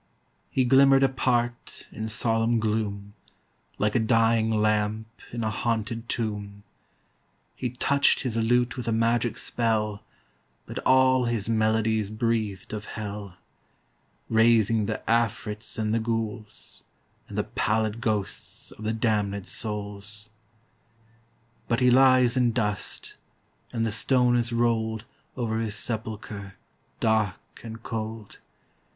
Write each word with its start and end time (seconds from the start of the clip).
He 0.49 0.65
glimmered 0.65 1.03
apart 1.03 1.85
In 1.91 2.09
solemn 2.09 2.59
gloom, 2.59 3.13
Like 3.77 3.93
a 3.93 3.99
dying 3.99 4.49
lamp 4.49 5.05
in 5.31 5.43
a 5.43 5.51
haunted 5.51 6.09
tomb. 6.09 6.63
He 7.53 7.69
touched 7.69 8.21
his 8.21 8.35
lute 8.35 8.75
with 8.77 8.87
a 8.87 8.91
magic 8.91 9.37
spell, 9.37 10.03
But 10.65 10.79
all 10.79 11.25
his 11.25 11.47
melodies 11.49 12.09
breathed 12.09 12.73
of 12.73 12.85
hell, 12.97 13.37
Raising 14.27 14.87
the 14.87 15.03
Afrits 15.07 15.77
and 15.77 15.93
the 15.93 15.99
Ghouls, 15.99 16.83
And 17.27 17.37
the 17.37 17.43
pallid 17.43 18.01
ghosts 18.01 18.71
Of 18.71 18.83
the 18.83 18.93
damned 18.93 19.45
souls. 19.45 20.29
But 21.67 21.79
he 21.79 21.91
lies 21.91 22.35
in 22.35 22.53
dust, 22.53 23.17
And 23.71 23.85
the 23.85 23.91
stone 23.91 24.35
is 24.35 24.51
rolled 24.51 25.05
Over 25.37 25.59
his 25.59 25.75
sepulchre 25.75 26.55
dark 26.99 27.39
and 27.63 27.83
cold. 27.83 28.39